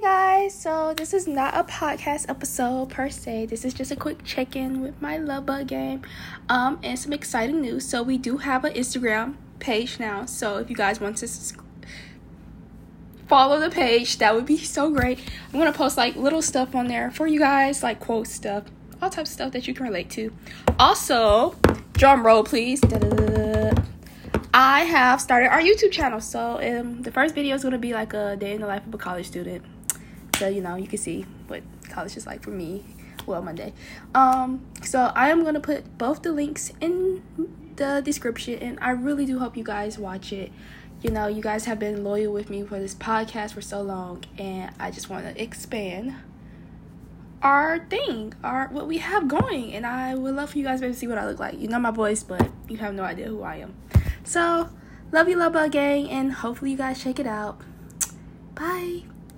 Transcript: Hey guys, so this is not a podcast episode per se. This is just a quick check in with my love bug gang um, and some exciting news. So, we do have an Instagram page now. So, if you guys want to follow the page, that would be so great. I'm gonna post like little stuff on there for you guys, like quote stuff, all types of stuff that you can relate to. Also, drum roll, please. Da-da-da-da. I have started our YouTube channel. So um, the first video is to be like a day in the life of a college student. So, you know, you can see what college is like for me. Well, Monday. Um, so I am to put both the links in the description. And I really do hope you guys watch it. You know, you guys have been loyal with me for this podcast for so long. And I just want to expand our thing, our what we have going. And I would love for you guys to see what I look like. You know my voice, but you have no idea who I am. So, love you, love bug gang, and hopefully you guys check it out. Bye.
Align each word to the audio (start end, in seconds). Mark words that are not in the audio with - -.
Hey 0.00 0.06
guys, 0.06 0.54
so 0.54 0.94
this 0.96 1.12
is 1.12 1.26
not 1.26 1.54
a 1.54 1.62
podcast 1.62 2.30
episode 2.30 2.88
per 2.88 3.10
se. 3.10 3.44
This 3.46 3.66
is 3.66 3.74
just 3.74 3.90
a 3.90 3.96
quick 3.96 4.24
check 4.24 4.56
in 4.56 4.80
with 4.80 4.98
my 5.02 5.18
love 5.18 5.44
bug 5.44 5.66
gang 5.66 6.06
um, 6.48 6.78
and 6.82 6.98
some 6.98 7.12
exciting 7.12 7.60
news. 7.60 7.86
So, 7.86 8.02
we 8.02 8.16
do 8.16 8.38
have 8.38 8.64
an 8.64 8.72
Instagram 8.72 9.34
page 9.58 10.00
now. 10.00 10.24
So, 10.24 10.56
if 10.56 10.70
you 10.70 10.76
guys 10.76 11.02
want 11.02 11.18
to 11.18 11.28
follow 13.28 13.60
the 13.60 13.68
page, 13.68 14.16
that 14.16 14.34
would 14.34 14.46
be 14.46 14.56
so 14.56 14.88
great. 14.88 15.18
I'm 15.52 15.58
gonna 15.58 15.70
post 15.70 15.98
like 15.98 16.16
little 16.16 16.40
stuff 16.40 16.74
on 16.74 16.86
there 16.86 17.10
for 17.10 17.26
you 17.26 17.38
guys, 17.38 17.82
like 17.82 18.00
quote 18.00 18.26
stuff, 18.26 18.64
all 19.02 19.10
types 19.10 19.28
of 19.28 19.34
stuff 19.34 19.52
that 19.52 19.68
you 19.68 19.74
can 19.74 19.84
relate 19.84 20.08
to. 20.12 20.32
Also, 20.78 21.56
drum 21.92 22.24
roll, 22.24 22.42
please. 22.42 22.80
Da-da-da-da. 22.80 23.82
I 24.54 24.80
have 24.80 25.20
started 25.20 25.48
our 25.48 25.60
YouTube 25.60 25.92
channel. 25.92 26.22
So 26.22 26.58
um, 26.62 27.02
the 27.02 27.12
first 27.12 27.34
video 27.34 27.54
is 27.54 27.62
to 27.62 27.76
be 27.76 27.92
like 27.92 28.14
a 28.14 28.34
day 28.36 28.54
in 28.54 28.62
the 28.62 28.66
life 28.66 28.86
of 28.86 28.94
a 28.94 28.98
college 28.98 29.26
student. 29.26 29.62
So, 30.40 30.48
you 30.48 30.62
know, 30.62 30.76
you 30.76 30.86
can 30.86 30.96
see 30.96 31.26
what 31.48 31.62
college 31.90 32.16
is 32.16 32.26
like 32.26 32.42
for 32.42 32.48
me. 32.48 32.82
Well, 33.26 33.42
Monday. 33.42 33.74
Um, 34.14 34.64
so 34.82 35.12
I 35.14 35.28
am 35.28 35.44
to 35.44 35.60
put 35.60 35.98
both 35.98 36.22
the 36.22 36.32
links 36.32 36.72
in 36.80 37.22
the 37.76 38.00
description. 38.02 38.58
And 38.60 38.78
I 38.80 38.92
really 38.92 39.26
do 39.26 39.38
hope 39.38 39.54
you 39.54 39.62
guys 39.62 39.98
watch 39.98 40.32
it. 40.32 40.50
You 41.02 41.10
know, 41.10 41.26
you 41.26 41.42
guys 41.42 41.66
have 41.66 41.78
been 41.78 42.02
loyal 42.02 42.32
with 42.32 42.48
me 42.48 42.62
for 42.62 42.78
this 42.78 42.94
podcast 42.94 43.52
for 43.52 43.60
so 43.60 43.82
long. 43.82 44.24
And 44.38 44.72
I 44.80 44.90
just 44.90 45.10
want 45.10 45.26
to 45.26 45.42
expand 45.42 46.14
our 47.42 47.80
thing, 47.90 48.32
our 48.42 48.68
what 48.68 48.86
we 48.86 48.96
have 48.96 49.28
going. 49.28 49.74
And 49.74 49.84
I 49.84 50.14
would 50.14 50.34
love 50.34 50.52
for 50.52 50.58
you 50.58 50.64
guys 50.64 50.80
to 50.80 50.94
see 50.94 51.06
what 51.06 51.18
I 51.18 51.26
look 51.26 51.38
like. 51.38 51.60
You 51.60 51.68
know 51.68 51.78
my 51.78 51.90
voice, 51.90 52.22
but 52.22 52.50
you 52.66 52.78
have 52.78 52.94
no 52.94 53.02
idea 53.02 53.26
who 53.26 53.42
I 53.42 53.56
am. 53.56 53.74
So, 54.24 54.70
love 55.12 55.28
you, 55.28 55.36
love 55.36 55.52
bug 55.52 55.72
gang, 55.72 56.08
and 56.08 56.32
hopefully 56.32 56.70
you 56.70 56.78
guys 56.78 57.02
check 57.02 57.18
it 57.18 57.26
out. 57.26 57.60
Bye. 58.54 59.02